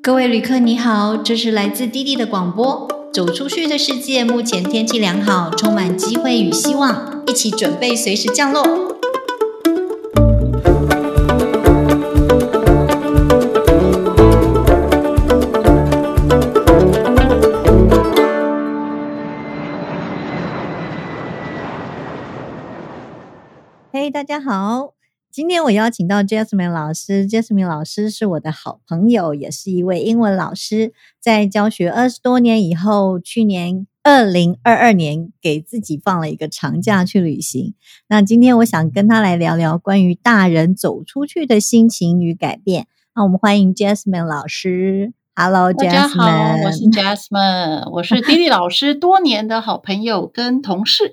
[0.00, 2.88] 各位旅客，你好，这是来自滴滴的广播。
[3.12, 8.62] 走出去的世界，目前天气良好，充满机会与希望，一起准备随时降落。
[23.92, 24.97] 嘿，大家好。
[25.38, 30.92] 今天我邀请到 Jasmine 老师，Jasmine 老师是我的好朋友，也是一位英文老师。
[31.20, 37.74] 在教学二十多年以后，去年二零二二年给自己放了一个长假去旅行。
[38.08, 42.88] 那今天我想跟他来聊聊关于大人走出去的心情与改变。
[43.14, 45.12] 那我们欢迎 Jasmine 老师。
[45.36, 51.12] Hello，大家好，我是 Jasmine，我是迪迪老师多年的好朋友跟同事。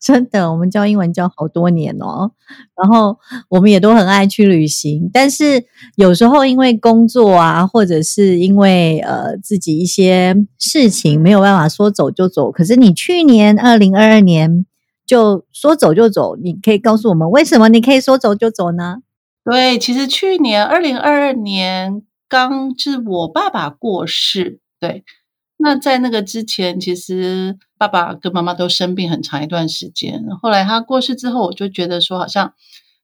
[0.00, 2.30] 真的，我们教英文教好多年哦，
[2.76, 5.64] 然后我们也都很爱去旅行，但是
[5.96, 12.52] 有时候因为工作啊，或者是因为呃自己一些事情没有办法说走就走。
[12.52, 14.64] 可是你去年二零二二年
[15.04, 18.98] 就说走就走，你可以告诉我们为什么你可以说走就走呢？
[19.44, 25.02] 对，其实去年二零二二年刚是我爸爸过世，对。
[25.60, 30.24] 那在那个之前，其实爸爸跟妈妈都生病很长一段时间。
[30.40, 32.54] 后来他过世之后，我就觉得说，好像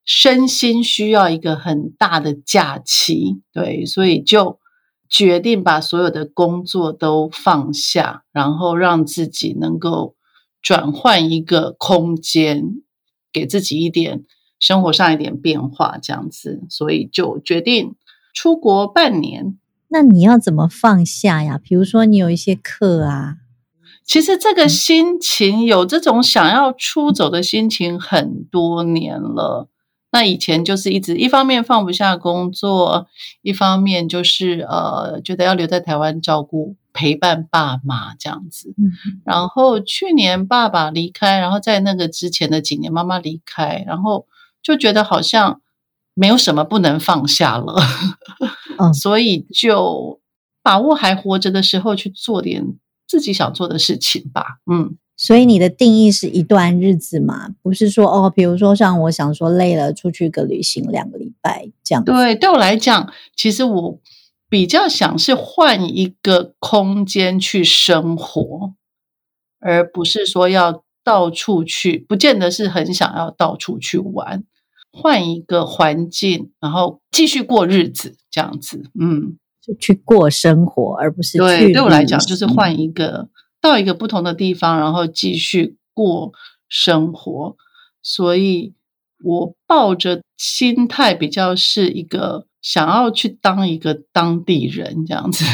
[0.04, 4.60] 身心需要一个很大的假期，对，所以就
[5.08, 10.14] 决定把所有的工作都放下，然后让自己能够
[10.62, 12.62] 转换一个空间，
[13.32, 14.24] 给自己一点
[14.60, 17.96] 生活上一点变化，这样子，所以就决定
[18.32, 19.58] 出国半年。
[19.94, 21.56] 那你要怎么放下呀？
[21.62, 23.36] 比如说，你有一些课啊。
[24.04, 29.68] 其实这个心情有这种想要出走的心情很多年了。
[30.10, 33.06] 那以前就是一直一方面放不下工作，
[33.42, 38.74] 一方面就是呃觉得要留在台湾照顾陪伴爸妈这样子。
[39.24, 44.26] 然后去年爸爸离开，然后在那个之前的几年妈妈离开，然后
[44.60, 45.60] 就觉得好像。
[46.16, 47.74] 没有什么不能放下了，
[48.78, 50.20] 嗯，所以就
[50.62, 52.64] 把握还活着的时候去做点
[53.06, 54.58] 自己想做的事情吧。
[54.70, 57.50] 嗯，所以你的定义是一段日子嘛？
[57.62, 62.04] 不是说哦，比如说像我想说累了，出去个旅行两个礼拜这样。
[62.04, 64.00] 对，对我来讲，其实我
[64.48, 68.74] 比较想是换一个空间去生活，
[69.60, 74.44] 而不是说要到处去，不见得是很想要到处去玩。
[74.96, 83.28] 换一个环境，然后继续过日子，这样子，嗯，就去过生活，而不是对对我来讲，就是换一个
[83.60, 86.32] 到一个不同的地方，然后继续过
[86.68, 87.56] 生活。
[88.00, 88.74] 所以
[89.24, 95.44] 我抱着心态比较是一个想要去当一个当地人这样子，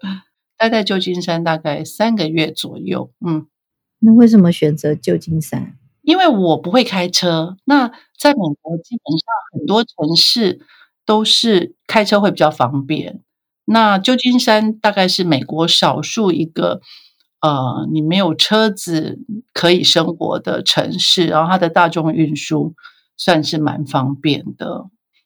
[0.56, 3.10] 待在旧金山大概三个月左右。
[3.26, 3.46] 嗯，
[3.98, 5.76] 那为什么选择旧金山？
[6.06, 10.60] 因为我不会开车，那在美国基本上很多城市
[11.04, 13.22] 都是开车会比较方便。
[13.64, 16.80] 那旧金山大概是美国少数一个，
[17.40, 19.18] 呃，你没有车子
[19.52, 22.74] 可以生活的城市，然后它的大众运输
[23.16, 24.84] 算是蛮方便的。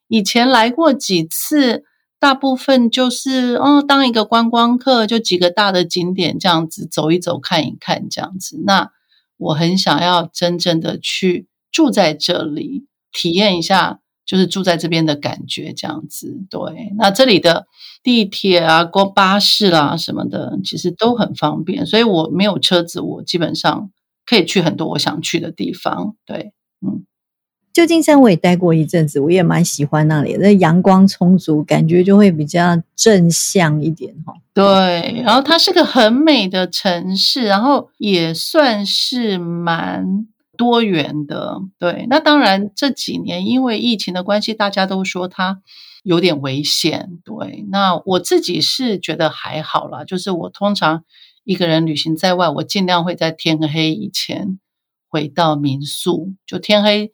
[0.08, 1.84] 以前来过几次，
[2.18, 8.58] 大部分就是哦，当一个观光客，就几个大的景点这样子走一走、看一看这样子。
[8.64, 8.90] 那
[9.40, 16.46] 我很想要真正的去住在这里，体验一下就是住在这边的感觉，这样子。
[16.48, 17.66] 对，那这里的
[18.02, 21.86] 地铁啊、过巴士啦什么的，其实都很方便。
[21.86, 23.90] 所以我没有车子，我基本上
[24.26, 26.14] 可以去很多我想去的地方。
[26.26, 26.52] 对，
[26.86, 27.04] 嗯。
[27.72, 34.34] 旧金山我也待过一阵子，我也蛮喜欢那里，那阳光充足，感觉就会比较正向一点哈。
[34.52, 40.26] 对，然后它是个很美的城市，然后也算是蛮
[40.56, 41.60] 多元的。
[41.78, 45.62] 对，那当然这几年因为疫情的关系，大家都说它
[46.02, 47.10] 有点危险。
[47.24, 51.04] 对，那我自己是觉得还好啦，就是我通常
[51.44, 54.58] 一个人旅行在外，我尽量会在天黑以前
[55.08, 57.12] 回到民宿，就天黑。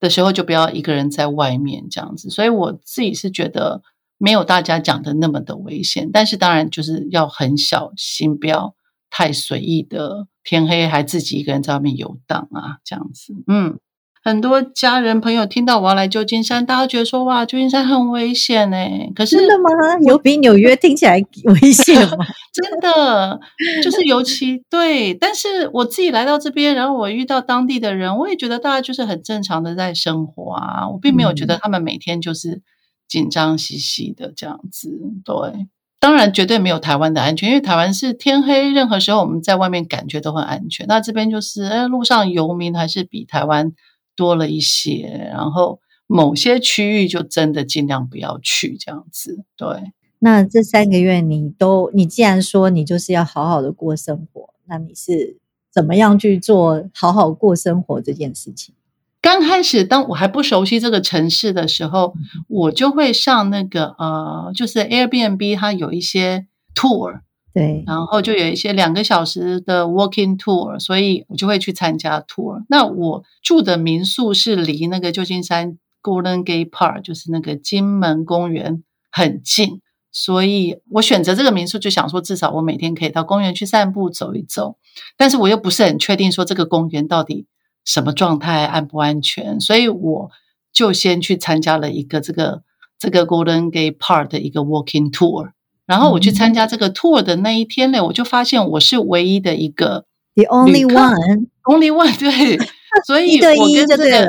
[0.00, 3.82] 的时候就不要一个人在外面这样子，所以我自己是觉得
[4.18, 8.74] 没有大家讲的那么的危险，但是当然就是要很小心，不要
[9.10, 13.78] 太随意的，天黑还自己一个人在外面游荡啊，这样子，嗯。
[14.22, 19.10] 很多家人朋友听到我要来旧金山，大家觉得说哇，旧金山很危险哎。
[19.14, 19.70] 可是真的吗？
[20.06, 21.14] 有比纽约听起来
[21.44, 22.26] 危险吗？
[22.52, 23.40] 真的，
[23.82, 25.14] 就是尤其对。
[25.14, 30.88] 但是我自己来到这边，然后我遇到当地的人，我也觉得大家就是很正常的在生活啊。
[30.90, 32.60] 我并没有觉得他们每天就是
[33.08, 34.90] 紧张兮兮的这样子。
[35.24, 35.66] 对，
[35.98, 40.86] 当然绝对没有台湾的安全，因为台湾是天黑，任何时候我们在外面感觉都很安全。
[40.86, 43.72] 那这边就是，哎，路上游民还是比台湾
[44.20, 49.44] 多了一些，然后某些区域就真的尽量不要去这样子。
[49.56, 55.38] 对，那这三个月你都，你既然说你就是要好好的过生活，那你是
[55.72, 58.74] 怎么样去做好好过生活这件事情？
[59.22, 62.12] 刚开始，当我还不熟悉这个城市的时候，
[62.48, 67.20] 我就会上那个呃，就是 Airbnb，它有一些 tour，
[67.52, 72.64] 对，然后就有一些两个小时的 walking tour，所以我就会去参加 tour。
[72.68, 79.80] 那我住的民宿是离那个旧金山 Golden Gate Park，就是那个金门公园很近，
[80.12, 84.76] 所以我选择这个民宿就想说，至少我每天可以到公园去散步走一走，
[85.16, 87.46] 但是我又不是很确定说这个公园到底。
[87.82, 89.58] 什么状态安不安全？
[89.58, 90.30] 所以我
[90.70, 92.62] 就先去参加了一个这个
[92.98, 95.52] 这个 Golden Gate Park 的一个 walking tour。
[95.90, 100.04] 然后我去参加这个 tour 的那一天呢，我就发现我是唯一的一个
[100.36, 102.56] the only one，only one 对，
[103.04, 104.28] 所以我跟这个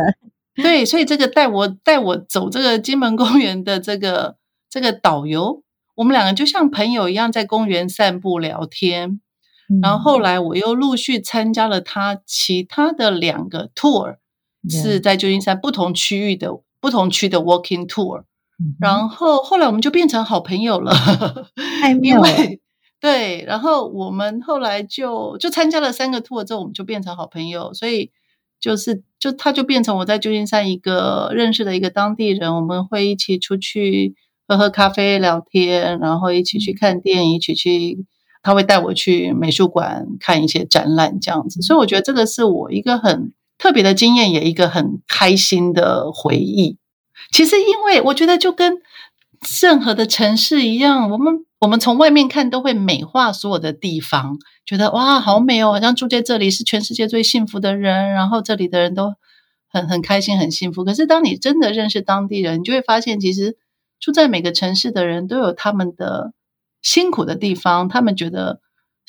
[0.56, 4.38] 对，所以这个带我带我走这个金门公园的这个
[4.72, 5.62] 这个导游，
[5.94, 9.22] 我们两个就像朋友一样在公园散步聊天。
[9.84, 14.18] 然后后来我又陆续参加了他其他的两个 tour，
[14.68, 16.50] 是在旧金山不同区域的
[16.81, 18.24] 不同区的 walking tour。
[18.80, 20.94] 然后后来我们就变成好朋友了，
[22.02, 22.60] 因为
[23.00, 27.74] 对，然后我们后来就就参加了三个 tour 之后，我们就变成好朋友。
[27.74, 28.12] 所以
[28.60, 34.16] 就是就他就变成我在旧金山一个认识的一个当地人，我们会一起出去
[34.48, 38.06] 喝喝咖啡聊天，然后一起去看电影，一起去。
[38.44, 46.80] 他会带我去美术馆看一些展览，这样子，所以我觉得这个是我一个很特别的经验，也一个很开心的回忆。
[47.31, 48.78] 其实，因为我觉得就跟
[49.62, 59.13] 任何的城市一样，我们我们从外面看都会美化所有的地方，觉得哇，好美哦，好像住在这里是全世界最幸福的人，然后这里的人都
[59.69, 60.83] 很很开心、很幸福。
[60.83, 63.57] 可是，当你真的认识当地人，你就会发现，其实
[64.00, 66.34] 住在每个城市的人都有他们的。
[66.84, 68.60] 辛苦的地方，他们觉得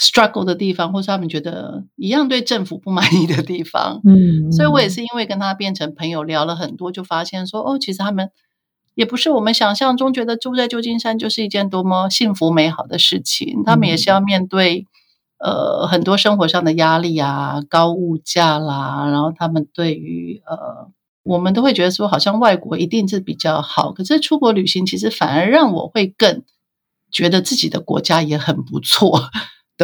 [0.02, 8.30] struggle 的地方，或是他们觉得一样对政府不满意的地方，嗯，所以我也是因为跟他变成朋友，聊了很多，就发现说，哦，其实他们
[8.96, 14.86] 也不是我们想象中觉得住在旧金山就是一件多么幸福美好的事情，他们也是要面对
[15.38, 20.90] 呃很多生活上的压力啊，高物价啦，然后他们对于呃，
[21.22, 26.42] 我们都会觉得说，好像外国一定是比较好，可是出国旅行其实反而让我会更。
[27.14, 29.24] 觉得自己的国家也很不错，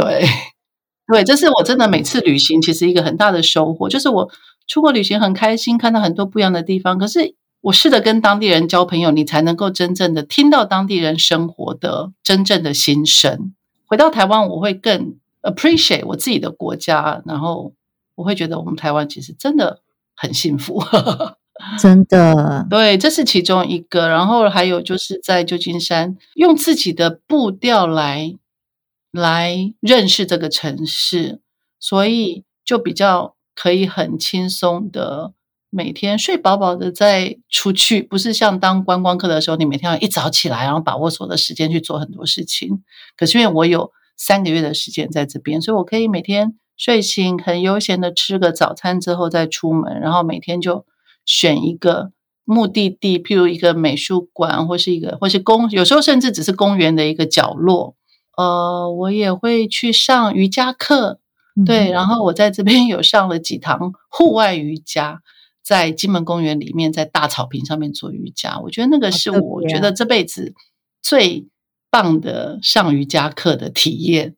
[0.00, 0.24] 对，
[1.10, 4.30] 对，这是我真的每次旅行其实一个很大的收获，就是我
[4.66, 6.98] 出国旅行很开心，看到很多不一样的地方。
[6.98, 13.54] 可是我试着跟当地人交朋友，你才能够真正的听到当地人生活的真正的心声。
[13.86, 17.72] 回到台湾，我会更 appreciate 我自己的国家，然后
[18.14, 19.80] 我会觉得我们台湾其实真的
[20.14, 20.82] 很幸福。
[21.80, 24.08] 真的， 对，这是其中一个。
[24.08, 28.36] 然后还有就是在旧金山，用自己的步调来
[29.10, 31.40] 来认识这个城市，
[31.78, 35.32] 所以就比较可以很轻松的
[35.70, 38.02] 每天睡饱饱的再出去。
[38.02, 42.82] 不是像当观光客的时候，你每天要一早起来，然后把握所有的时间去做很多事情。
[43.16, 50.84] 可是因为我有三个月的时间在这边，所以我可以每天睡醒很悠闲的吃个早餐之后再出门，然后每天就。
[51.30, 52.12] 选一个
[52.46, 57.96] 目的地，譬如一个美术馆，或是一个，或是公，有时候甚至只是公园的一个角落。
[58.38, 61.18] 呃，我也会去上瑜伽课，
[61.66, 65.20] 对，然后我在这边有上了几堂户外瑜伽，
[65.64, 68.60] 在金门公园里面，在大草坪上面做瑜伽。
[68.60, 70.54] 我觉得那个是我觉得这辈子
[71.02, 71.48] 最
[71.90, 74.36] 棒的上瑜伽课的体验。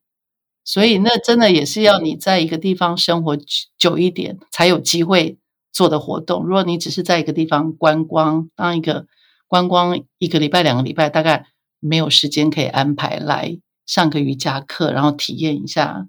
[0.65, 3.37] 所以那真的也是要你在一个地方生活
[3.77, 5.37] 久一点，才有机会。
[5.73, 9.07] 做的活动，如果你只是在一个地方观光，当一个
[9.47, 11.47] 观光一个礼拜、两个礼拜，大概
[11.79, 13.57] 没有时间可以安排来
[13.91, 16.07] 上个瑜伽课，然后体验一下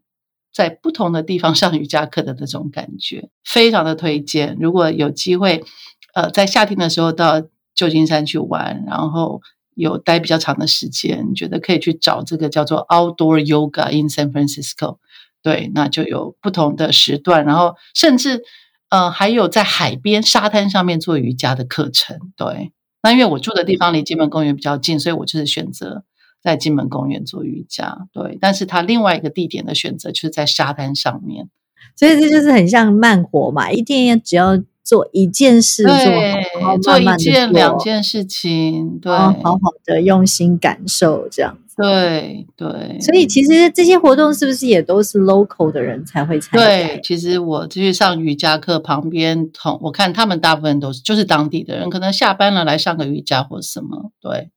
[0.54, 4.56] 在不同的地方上瑜伽课的那种感觉，非常的推荐。
[4.60, 5.64] 如果有机会，
[6.14, 7.42] 呃，在夏天的时候到
[7.74, 9.42] 旧金山去玩，然后
[9.74, 14.98] 有待比较长的时间，觉得可以去找这个叫做 Outdoor Yoga in San Francisco。
[15.42, 18.44] 对，那就有不同的时段，然后甚至。
[18.92, 22.74] 呃，还有在海边沙滩上面做瑜伽的课程，对。
[23.02, 26.04] 那因为我住的地方离金门公园比较近，所以我就是选择
[26.42, 28.38] 在金门公园做瑜伽，对。
[28.42, 31.50] 但是他另外一个地点的选择就是在沙滩上面，
[31.96, 35.94] 所以这就是很像慢活嘛，一天只要做一件事做
[36.62, 41.76] 好，做一件两件事情，对，好好的用心感受这样子。
[41.78, 46.66] 对对，所以其实这些活动是不是也都是 local 的人才会参加？
[46.66, 54.12] 对，其实我去上瑜伽课，旁边同我看他们大部分都是就是当地的人，可能下班了来上个瑜伽或什么。
[54.20, 54.50] 对，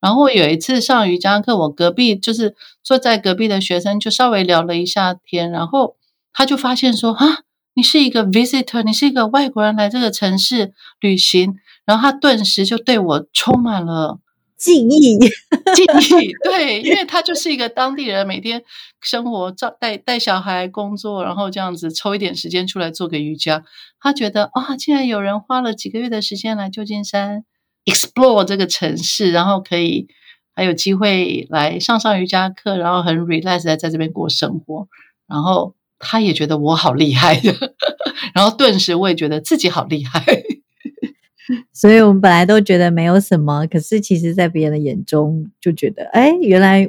[0.00, 5.96] 然后有一次上瑜伽课，我隔壁就是坐在隔壁的学生就稍微聊了一下天，然后
[6.32, 7.40] 他就发现说啊，
[7.74, 14.20] 你是一个 visitor，你是一个外国人来这个城市旅行，然后他顿时就对我充满了。
[14.56, 18.64] 敬意，敬意， 对，因为他就是一个当地人，每天
[19.00, 23.62] 生活照带带小孩、工作，然后这样子抽一点时间出来做个瑜伽。
[24.00, 27.44] 他觉得啊，竟然有人花了几个月的时间来旧金山
[27.90, 30.06] explore 这个城市，然后可以
[30.54, 34.88] 还有机会来上上瑜伽课，然后很 relax 在在这边过生活。
[35.26, 37.40] 然后他也觉得我好厉害，
[38.34, 40.24] 然后顿时我也觉得自己好厉害。
[41.72, 46.86] 所以我们本来都觉得没有什么，可是其实，在别人的眼中就觉得，哎，原来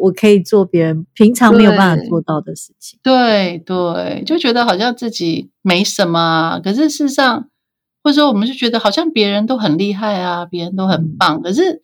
[0.00, 2.98] 我可以做别人平常没有办法做到的事情。
[3.02, 7.48] 对对，就觉得好像自己没什么啊，可是事实上，
[8.02, 11.82] 或者说我们就觉得好像别人都很厉害啊，别人都很棒，可是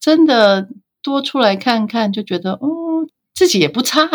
[0.00, 0.68] 真的
[1.02, 4.06] 多出来看看，就觉得哦，自己也不差，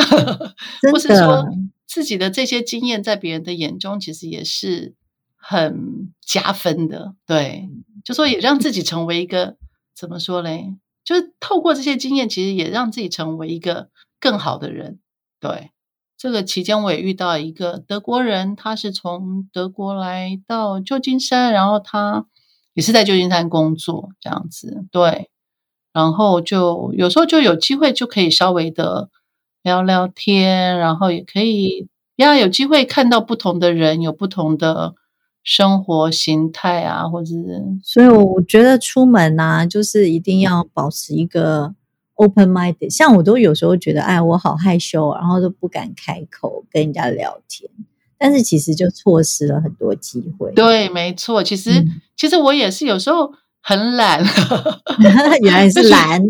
[0.92, 1.46] 或是说
[1.86, 4.96] 自己的这些经验在别人的眼中，其实也是。
[5.42, 7.70] 很加分的，对，
[8.04, 9.56] 就说也让自己成为一个
[9.96, 10.76] 怎么说嘞？
[11.04, 15.00] 就是透过这些经验，其实也让自己成为一个更好的人。
[15.40, 15.72] 对，
[16.20, 22.26] 这个期间我也遇到一个德国人，他是从德国来到旧金山，然后他
[22.74, 24.86] 也是在旧金山工作这样子。
[24.92, 25.30] 对，
[25.94, 29.10] 然后就有时候就有机会就可以稍微的
[29.64, 34.96] 聊聊天，然后也可以要有机会看到不同的人，有不同的。
[35.42, 41.74] 生活形态啊，或者是，所以我觉得出门呐，就是一定要保持一个
[42.20, 42.76] open mind。
[42.90, 47.70] 像我都有时候觉得，哎，我好害羞，然后都不敢开口跟人家聊天，
[48.18, 50.52] 但是其实就错失了很多机会。
[50.54, 51.86] 对，没错，其实
[52.16, 54.24] 其实我也是有时候很懒，
[55.42, 56.22] 原来 是懒，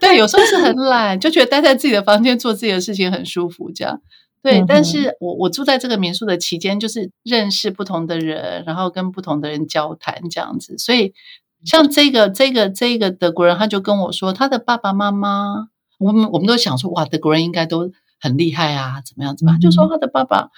[0.00, 4.00] 对，有时候是很懒，就觉得待在自己的房间做自己的事情很舒服，这样。
[4.42, 10.78] 对，但是我我住在这个民宿的期间，就是认识不同的人，然后跟不同的人交谈这样子。
[10.78, 11.12] 所以
[11.64, 17.90] 像这个这个这个德国人，他就跟我说，他的爸爸妈妈，我们我们都想说，哇，德国人应该都
[18.20, 19.60] 很厉害啊，怎么样怎么样？
[19.60, 20.48] 就说他的爸爸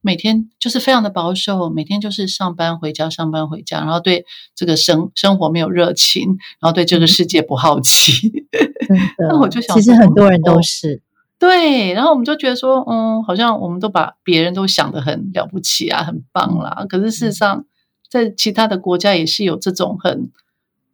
[0.00, 4.24] 每天就是非常的保守，每天就是上班回家，上班回家，然后对
[4.54, 8.44] 这个生生活没有热情，然后对这个世界不好奇。
[9.18, 11.02] 那我就想，其实很多人都是。
[11.38, 16.84] 对，然后我们就觉得说，嗯，好像我们都把别人都想得很了不起啊，很棒啦。
[16.88, 17.64] 可是事实上，
[18.08, 20.30] 在其他的国家也是有这种很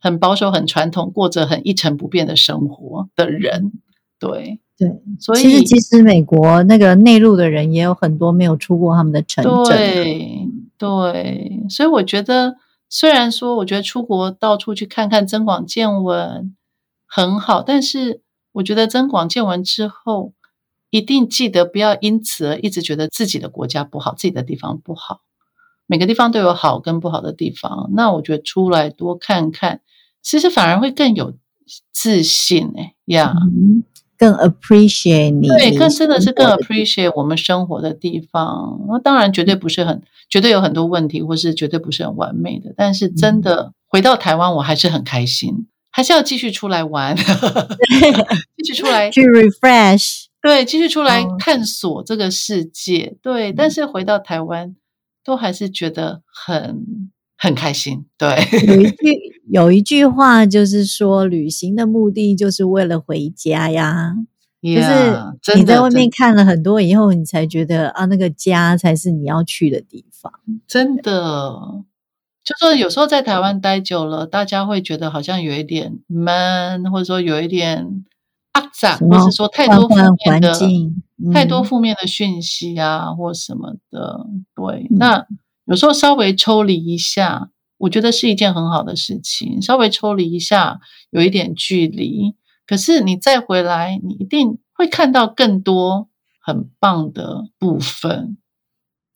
[0.01, 3.73] 很保守、很传统、过着很一成不变的生活的人。
[4.19, 9.77] 对对，所以其实其实美国那个内陆的人也有很多没有出过他们的城镇。
[9.77, 12.57] 对对，所以我觉得，
[12.89, 16.55] 虽然说我觉得出国到处去看看、增广见闻
[17.07, 18.23] 很好，但是。
[18.55, 20.33] 我觉得增广见闻之后，
[20.91, 25.23] 一定记得不要因此而一直觉得自己的国家不好，自己的地方不好。
[25.87, 27.91] 每个地方都有好跟不好的地方。
[27.95, 29.81] 那我觉得出来多看看，
[30.23, 31.35] 其实反而会更有
[31.93, 33.35] 自信哎呀，
[34.17, 38.81] 更 appreciate 你，对，更真的是更 appreciate 我们生活的地方。
[38.89, 42.73] 那当然绝对不是很，绝对有很多问题，或是绝对不是很完美的。
[42.77, 45.67] 但是真的回到台湾，我还是很开心。
[45.97, 47.15] 还是要继续出来玩，
[48.59, 53.53] 继续出来去 refresh，对，继续出来探索这个世界，对。
[53.53, 54.75] 但是回到台湾，
[55.25, 58.37] 都还是觉得很很开心，对。
[58.67, 64.15] 有一句 有一句话就是说，旅行的目的就是为了回家呀，
[64.63, 70.33] 就是你在外面看了很多以后，你才觉得啊，那个家才是你要去的地方，
[70.67, 71.85] 真的。
[72.45, 78.05] 就说有时候在台湾待久了，大家会觉得好像有一点闷，或者说有一点
[78.93, 80.53] 或是说太多负面的、
[81.33, 84.27] 太多负面的讯息啊，或什么的。
[84.55, 85.27] 对，那
[85.67, 89.63] 有时候稍微抽离一下，我觉得是一件很好的事情。
[89.63, 92.35] 稍微抽离一下，有一点距离，
[92.67, 96.09] 可是你再回来，你一定会看到更多
[96.41, 98.37] 很棒的部分。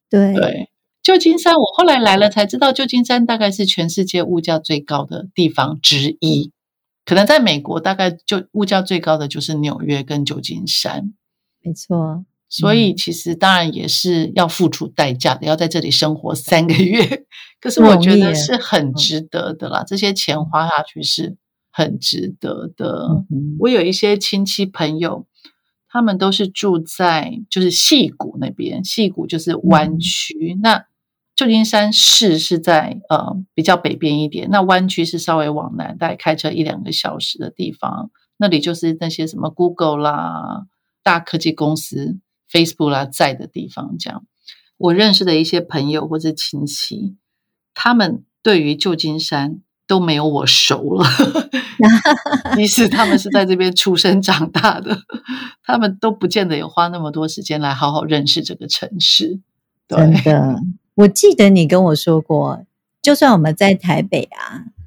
[0.09, 0.71] 对对。
[1.01, 6.53] 旧金山，我后来来了才知道，旧金山大概是全世界物价最高的地方之一。
[7.09, 11.15] 可能在美国，大概就物价最高的就是纽约跟旧金山。
[11.63, 17.25] 没错，所以其实当然也是要付出代价的，要在这里生活三个月。
[17.63, 21.39] 可是我觉得是很值得的啦，这些钱花下去是
[21.71, 23.25] 很值得的。
[23.59, 25.27] 我有一些亲戚朋友，
[25.89, 30.59] 他们都是住在就是戏谷那边，戏谷就是湾区。
[30.61, 30.85] 那
[31.39, 38.11] 旧金山市是在呃比较北边一点，那湾区是稍微往南，大概开车一两个小时的地方。
[38.39, 40.67] 那里就是那些什么 Google 啦、
[41.05, 42.19] 大科技公司
[42.51, 43.95] Facebook 啦在的地方。
[44.01, 44.25] 这样，
[44.79, 47.15] 我认识的一些朋友或者亲戚。
[47.73, 51.07] 他们对于旧金山都没有我熟了，
[52.57, 54.99] 即使他们是在这边出生长大的，
[55.63, 59.39] 他们都不见得有花那么多时间来好好认识这个城市。
[59.87, 60.57] 真的，
[60.99, 62.65] 我记得你跟我说过，
[63.03, 64.29] 就算我们在台北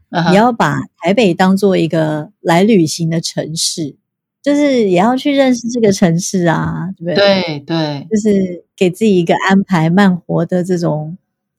[0.10, 3.96] 啊，也要把台北当做一个来旅行的城市，
[4.42, 7.16] 就是也要去认识这个城市啊，对不对？
[7.16, 11.18] 对对，就是给自己一个安排慢活的这种。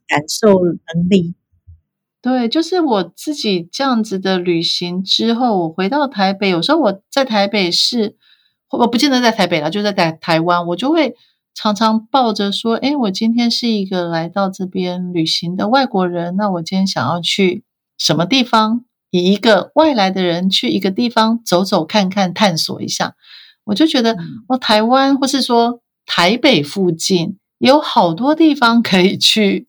[0.09, 1.35] 感受能力，
[2.21, 8.15] 对，就是我自己这样子的旅行之后，我回到台北，有时候我在台北市，
[8.69, 11.15] 我不见得在台北了，就在台台湾，我就会
[11.55, 17.65] 常常抱着说，哎，我今天是一个来到这边旅行的外国人，那我今天想要去
[17.99, 18.85] 什么地方？
[19.11, 23.15] 以一个外来的人去一个地方走走看看，探索一下，
[23.65, 24.17] 我就觉得，
[24.49, 29.67] 哦，台湾或是说台北附近有好多地方可以去。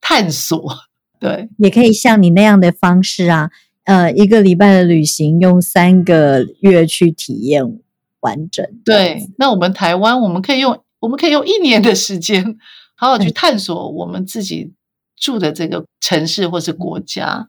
[0.00, 0.76] 探索，
[1.18, 3.50] 对，也可以像你那样的方式啊，
[3.82, 7.64] 呃，一个礼拜的旅行，用三个月去体验
[8.20, 8.64] 完整。
[8.84, 12.56] 对，那我们台湾，我们可以用，我们可以用一年的时间，
[12.96, 14.72] 好好去探索我们自己
[15.16, 17.48] 住的这个城市或是国家，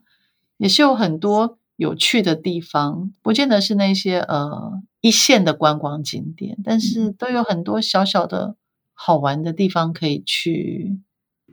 [0.58, 8.56] 也是有很多有趣的地方，不见得是那些呃一线的观光景点，但是都有很多小小的
[8.92, 11.00] 好玩的地方可以去。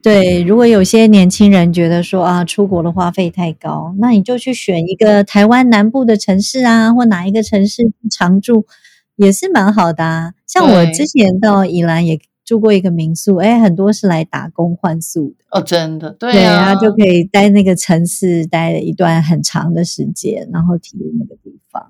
[0.04, 8.68] 对，如果有些年轻人觉得说啊，出国的花费太高，那你就去选一个台湾南部的城市啊，或哪一个城市常住，
[9.16, 10.34] 也是蛮好的啊。
[10.48, 21.86] 像我之前到宜兰也住过一个民宿，哎，很多是来打工换宿的哦，真的，对啊，就可以在那个城市待了一段很长的时间，然后体验那个地方。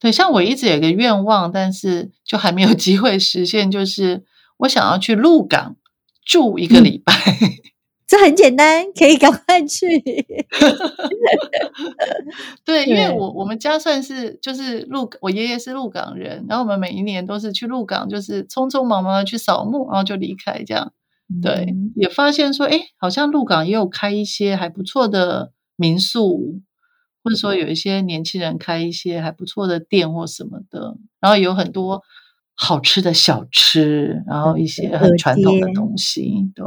[0.00, 4.24] 对，像我一直有个愿望，但是就还没有机会实现，就是
[4.58, 5.76] 我想要去鹿港。
[6.24, 7.12] 住一个礼拜，
[8.12, 9.86] 这很简单，可以赶快去。
[12.62, 20.92] 对， 因为我我们家算是就是鹿，我爷爷是鹿港人，然后我们每一年都是去鹿港，就是匆匆忙忙的去扫墓，然后就离开这样。
[21.40, 26.60] 对，也发现说，哎，好像鹿港也有开一些还不错的民宿，
[27.24, 32.02] 或者说有一些年轻人开一些还不错的店或什么的，然后有很多。
[32.54, 36.64] 好吃的小吃，然后一些很传统的东西，对，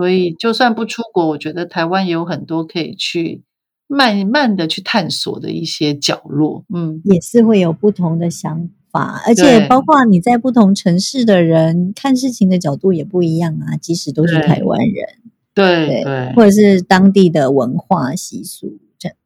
[0.00, 3.42] 所以就算不出国，我觉得台湾也有很多可以去
[3.86, 15.06] 慢慢的去探索的一些角落，嗯，也是会有不同的想法，而且包括你在不同城市的人看事情的角度也不一样啊，即使都是台湾人，
[15.52, 19.16] 对对，或者是当地的文化习俗，这样。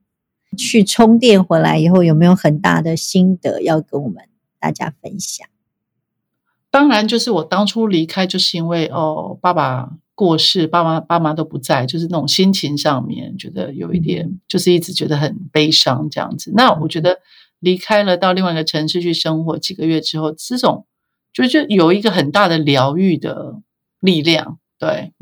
[0.58, 4.24] 去充电回来以后，有没有很大的心得要跟我们
[4.58, 5.46] 大家分享？
[6.68, 16.53] 当然，就是我当初离开，就是因为哦，爸爸过世，爸妈爸妈都不在，就是那种心情上面觉得有一点，就是一直觉得很悲伤这样子。
[16.55, 17.18] 那我觉得
[17.61, 20.87] 离开了到另外一个城市去生活几个月之后，这种
[21.33, 23.61] 就就有一个很大的疗愈的
[24.00, 25.12] 力量，对，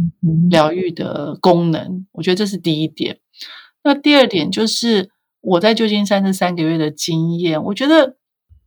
[0.51, 3.19] 疗愈的功能，我觉得这是第一点。
[3.83, 8.17] 那第二点就是我在旧金山这三个月的经验，我觉得。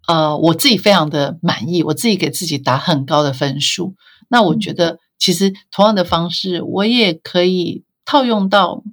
[0.07, 3.95] 呃，我自己非常的满意，我自己给自己打很高的分数。
[4.29, 8.84] 那我觉得，其实同样的方式，我也可以套用到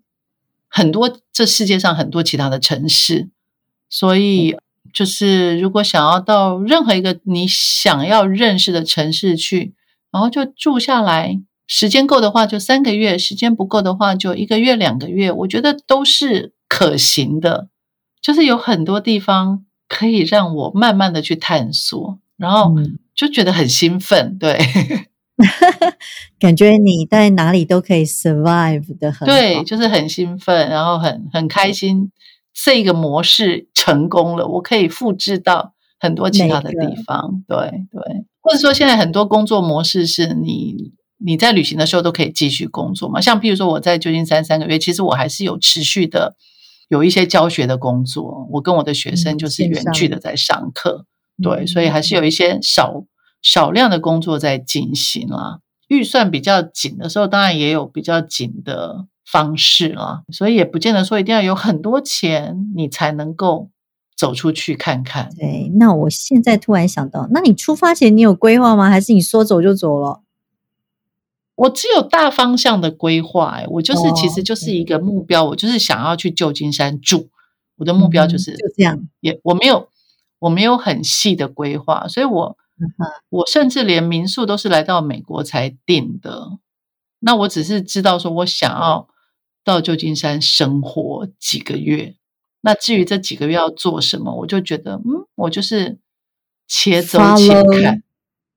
[0.69, 3.29] 很多这世界上很多其他的城市。
[3.89, 4.57] 所以，
[4.93, 9.75] 就是如果想要到任何一个你想要认识的城市去，
[10.11, 17.69] 然后就住下来，时间够的话就三个月，时间不够的话就一个月、两个月，我觉得都是可行的。
[18.21, 19.65] 就是有很多地方。
[19.89, 22.75] 可以让我慢慢的去探索，然后
[23.15, 24.59] 就觉得很兴奋，对，
[26.39, 32.11] 感觉你在哪里都可以 survive 的很，对，就是很兴奋，然后很很开心，
[32.53, 37.57] 这个模式成功了，我可以复制到很多其他的地方，对
[37.91, 46.37] 对，或者说现在很多工作模式是你你在旅行的时候都可以继续工作嘛，像譬如说我在旧金山三个月，其实我还是有持续的。
[46.89, 51.07] 有一些教学的工作，我跟我的学生就是远距的在上课，
[51.43, 53.05] 对，所以还是有一些少
[53.43, 55.61] 少量的工作在进行啦。
[55.89, 63.69] 预算比较紧的时候，当然也有比较紧的方式啦，所以也不见得说一定要有很多钱，你才能够
[64.17, 65.29] 走出去看看。
[65.37, 68.89] 对，那我现在突然想到，那你出发前你有规划吗？
[68.89, 70.23] 还是你说走就走了？
[71.55, 77.29] 我只有大方向的规划，哎，我就是哦其实就是一个目标，我就是想要去旧金山住，
[77.77, 79.07] 我的目标就是嗯就这样。
[79.21, 79.89] 也我没有
[80.39, 82.57] 我没有很细的规划，所以我
[83.29, 86.59] 我甚至连民宿都是来到美国才订的。
[87.21, 89.09] 那我只是知道说我想要
[89.65, 92.17] 到旧金山生活几个月。
[92.65, 95.99] 那至于这几个月要做什么，我就觉得嗯，我就是
[96.69, 98.03] 且走且看。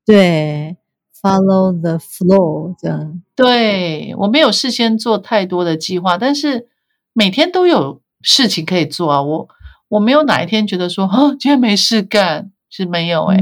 [0.05, 0.77] 对
[1.19, 3.23] ，follow the flow 这样。
[3.35, 6.67] 对我没有事先做太多的计划，但是
[7.13, 9.23] 每天都有事情可以做啊。
[9.23, 9.49] 我
[9.87, 13.37] 我没有哪一天觉得说啊，今天没事干是没有诶、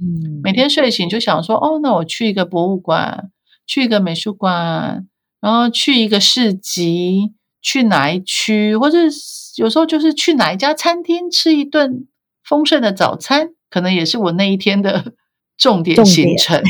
[0.00, 3.30] 嗯，每天睡醒就想说，哦，那我去一个博物馆，
[3.66, 5.04] 去一个美术馆，
[5.40, 9.18] 然后去一个市集，去哪一区，或者是
[9.56, 12.06] 有时候就是去哪一家餐厅吃一顿
[12.44, 15.14] 丰盛的早餐，可能也是我那一天的
[15.58, 16.62] 重点行程。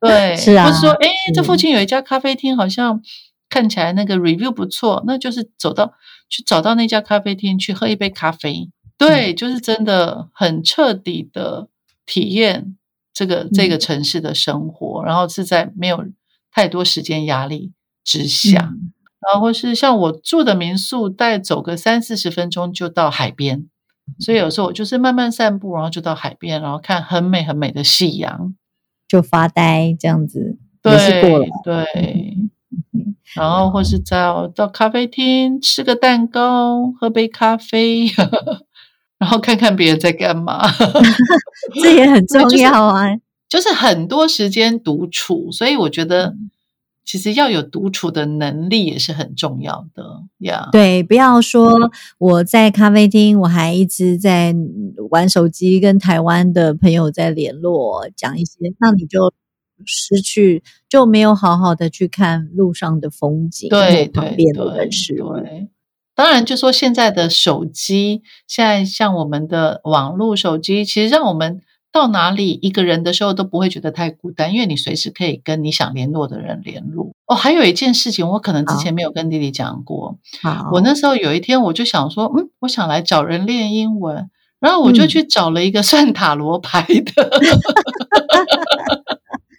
[0.00, 3.00] 对， 是啊或者说，哎，这附近有一家咖啡厅，好像
[3.48, 5.92] 看起来那个 review 不错，那就是走到
[6.28, 8.70] 去找到那家咖啡厅去喝一杯咖啡。
[8.98, 11.68] 对，就是真的很彻底的
[12.06, 12.76] 体验
[13.12, 16.04] 这个这个嗯城市的生活，然后是在没有
[16.50, 17.72] 太多时间压力
[18.04, 23.68] 之下，嗯然后或是像我住的民宿，大概走个三四十分钟就到海边，
[24.18, 28.54] 所以有时候我就是慢慢散步，然后就到海边，然后看很美很美的夕阳。
[29.06, 31.84] 就发呆这样子也是过了对。
[31.84, 32.36] 对，
[32.92, 38.08] 嗯然后或是到到咖啡厅吃个蛋糕，喝杯咖啡，
[39.22, 40.68] 然后看看别人在干嘛，
[41.80, 43.04] 这也很重要啊。
[43.48, 46.50] 就是很多时间独处，所以我觉得嗯
[47.04, 50.70] 其实要有独处的能力也是很重要的呀。
[50.72, 51.78] 对，不要说
[52.18, 54.52] 我在咖啡厅，我还一直在
[55.10, 59.32] 玩手机，跟台湾的朋友在联络，讲一些，那你就
[59.84, 65.34] 失去，就没有好好的去看路上的风景，对对或旁边的对人事物。
[66.14, 66.24] 对。
[66.24, 77.12] 当然，就说现在的手机，现在像我们的网络手机，其实让我们到哪里一个人的时候都不会觉得太孤单，因为你随时可以跟你想联络的人联络。
[77.26, 80.18] 哦，还有一件事情，我可能之前没有跟弟弟讲过。
[80.72, 87.30] 我那时候有一天，我就想说，嗯，我想来找人练英文，然后我就嗯去找了一个算塔罗牌的，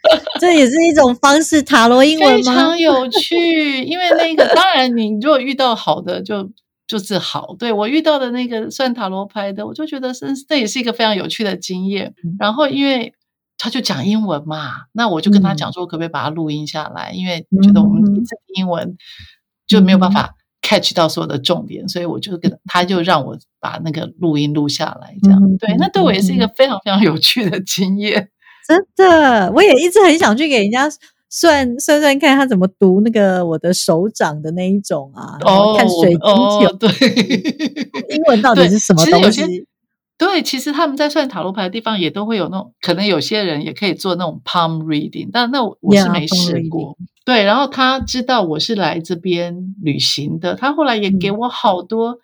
[0.39, 2.77] 这也是一种方式，塔罗英非文吗常？
[2.79, 3.83] 有趣。
[3.83, 6.51] 因为那个，当然你如果遇到好的就。
[6.85, 12.13] 就是好，对我遇到的那个算塔罗牌的，我就觉得是这也是一个非常有趣的经验。
[12.23, 13.13] 嗯然后因为
[13.57, 17.11] 他就讲英文嘛，那我就跟他嗯讲说，可不可以把它录音下来？
[17.13, 18.97] 因为觉得我们嗯一次英文
[19.65, 28.29] 就没有办法 catch 到所有的重点，所以我就跟他就让我把那个录音录下来，这样嗯对，那对我也是一个非常非常有趣的经验。
[28.67, 30.89] 真的，我也一直很想去给人家
[31.29, 36.89] 算算算看他怎么读那个我的手掌的那一种啊，哦，看水晶球，哦，对，
[38.15, 39.65] 英文到底是什么东西？
[40.15, 46.95] 对，其实他们在算塔罗牌的地方也都会有那种，可能有些人也可以做那种 palm reading，但那我我是没试过。
[47.25, 52.19] 对，然后他知道我是来这边旅行的，他后来也给嗯我好多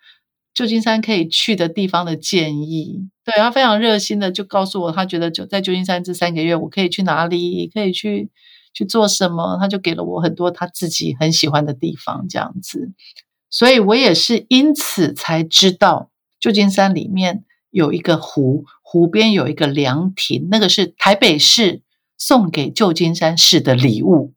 [0.60, 3.08] 旧金山可以去的地方的建议。
[3.24, 8.28] 对他非常热心的就告诉我，他觉得就在旧金山这三个月，我可以去哪里，可以去
[8.74, 12.92] 去做什么，他就给了我很多他自己很喜欢的地方，这样子。
[13.48, 21.80] 所以我也是因此才知道旧金山里面有一个湖，湖边有一个凉亭，那个是台北市
[22.18, 24.34] 送给旧金山市的礼物。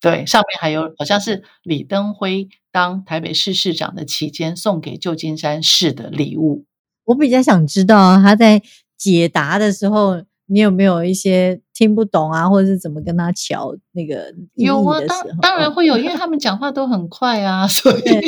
[0.00, 6.64] 对，上面还有好像是李登辉当台北市市长的期间送给旧金山市的礼物。
[7.04, 8.60] 我比较想知道他在
[8.96, 15.26] 解答的时候，你有没有一些听不懂啊，或者是怎么跟他瞧那个有啊，当？
[15.40, 18.20] 当然 会有，因为他们讲话都很快啊， 所以对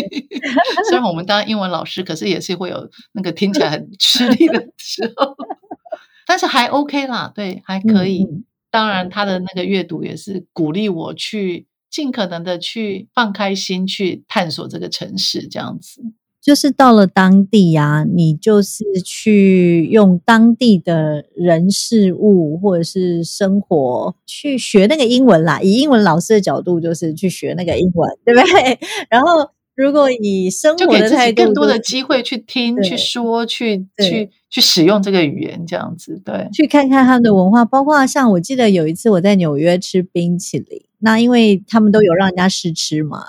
[0.89, 5.37] 虽然我们当英文老师，可是也是会有那个听起来很吃力的时候，
[6.27, 8.27] 但是还 OK 啦，对，还可以。
[8.71, 16.03] 当然，他的那个阅读也是鼓励我去尽可能的去放开心，去探索这个城市，这样子。
[16.41, 25.61] 就是到了当地啊，你就是去用当地的人事物或者是生活去学那个英文啦。
[25.61, 28.79] 以英文老师的角度，就是去学那个英文，对不对？
[29.11, 36.49] 然后，如果以生就给自活的态度，己更多的机会去听、去说、去去去使用这个语言，这样子对。
[36.53, 43.23] 去看看他们的文化，包括像我记得有一次我在纽约吃冰淇淋，那因为他们都有让人家试吃嘛，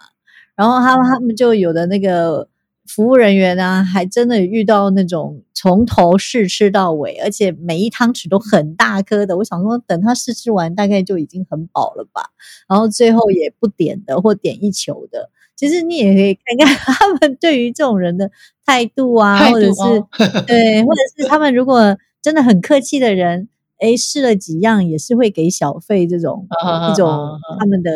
[0.56, 2.48] 然后他们他们就有的那个
[2.88, 9.38] 服务人员啊，还真的遇到那种从头试吃到尾，而且每一汤匙都很大颗的。
[9.38, 12.32] 我想说，等他试吃完，大概就已经很饱了吧，
[12.68, 15.30] 然后最后也不点的或点一球的。
[15.60, 18.32] 其实你也可以看看他们对于这种人的
[18.66, 19.74] 态度啊，态或者是
[20.48, 27.92] 对，或者是他们如果真的很客气的人，诶，试了几样也是会给小费这种啊一种他们的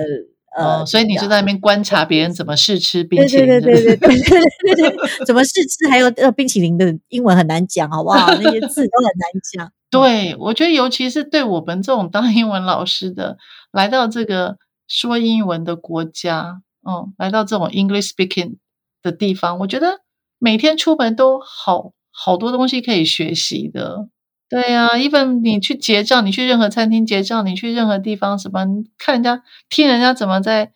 [0.58, 8.28] 呃，哦，所以你就在那边观察别人怎么试吃冰淇淋，对对对对对对对，怎么试吃，还有呃冰淇淋的英文很难讲，好不好？
[8.44, 9.72] 那些字都很难讲。
[9.90, 13.38] 对，我觉得尤其是对我们这种当英文老师的，
[13.72, 18.58] 来到这个说英文的国家， 嗯，来到这种 English speaking
[19.02, 20.02] 的地方，我觉得
[20.40, 24.10] 每天出门都好好多东西可以学习的。
[24.50, 28.66] 对呀、啊、，even 你去结账，你去任何餐厅结账，你去任何地方，什么
[29.00, 30.72] 看人家听人家怎么在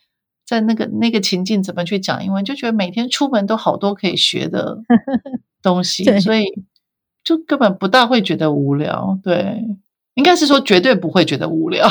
[0.46, 4.80] 在那个那个情境怎么去讲英文，就觉得每天出门都好多可以学的
[5.62, 6.46] 东西，对所以
[7.24, 9.20] 就根本不大会觉得无聊。
[9.22, 9.62] 对，
[10.15, 11.88] 应该是说绝对不会觉得无聊。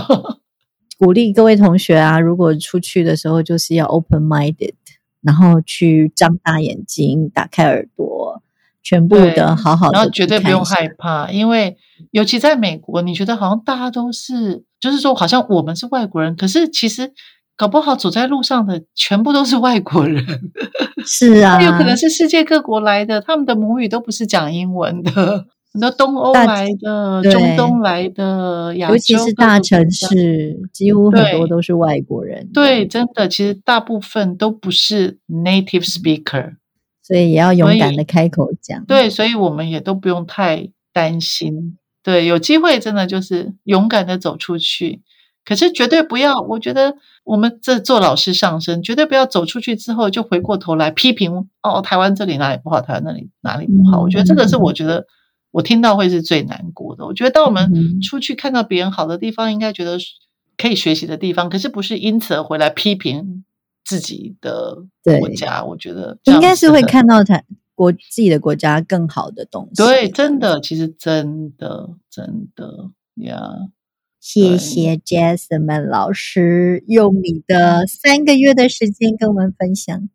[0.98, 4.74] 鼓励各位同学啊，如果出去的时候就是要 open minded，
[5.20, 8.42] 然后去张大眼睛，打开耳朵，
[8.82, 11.76] 全部的好好的，然后绝对不用害怕，因为
[12.12, 17.12] 尤其在美国，你觉得好像大家都是，就是说好像我们是外国人，可是其实
[17.56, 20.24] 搞不好走在路上的全部都是外国人，
[21.04, 25.46] 是啊， 有可能是世界各国来的，他们的母语都不是讲英文的。
[25.76, 32.48] 很多东欧来的、中东来的、亚洲尤其是大城市，几乎很多都是外国人。
[32.54, 36.54] 对，，真的，其实大部分都不是 native speaker。
[37.02, 38.84] 所以也要勇敢的开口讲。
[38.86, 41.76] 对，所以我们也都不用太担心。
[42.02, 45.02] 对，有机会真的就是勇敢的走出去，
[45.44, 46.40] 可是绝对不要。
[46.40, 54.00] 我觉得我们这做老师上身，绝对不要走出去之后就回过头来批评哦，台湾这里哪里不好，台湾那里哪里不好。
[54.00, 55.06] 我觉得这个是我觉得
[55.50, 57.06] 我听到会是最难过的。
[57.06, 59.98] 我觉得当我们嗯出去看到别人好的地方，应该觉得
[60.56, 63.44] 可以学习的地方，可是不是因此而回来批评
[63.84, 64.84] 自己的
[65.18, 65.64] 国家。
[65.64, 69.82] 我觉得应该是会看到台国自己的国家更好的东西。
[69.82, 73.38] 对，真的，其实真的真的呀
[74.18, 80.08] 谢谢 Jasmine 老师用你的三个月的时间跟我们分享，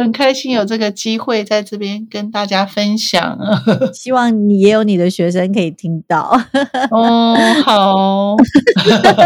[0.00, 3.38] 很开心有这个机会在这边跟大家分享。
[3.92, 6.38] 希望你也有你的学生可以听到。
[6.90, 8.36] 哦，好，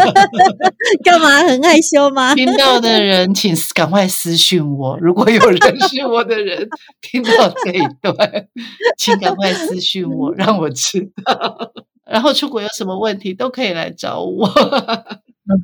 [1.05, 2.35] 干嘛很害羞吗？
[2.35, 6.69] 听到的人请赶快私讯我，如果有认识我的人
[7.01, 8.17] 听到这一段，
[8.99, 11.73] 请赶快私讯我，让我知道。
[12.05, 14.47] 然后出国有什么问题都可以来找我。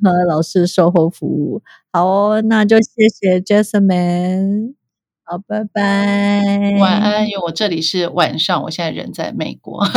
[0.02, 4.74] 和老师售后服务，好哦，那就谢谢 Jasmine，
[5.30, 9.84] 好，拜拜，晚安，因为我这里是晚上，我现在人在美国。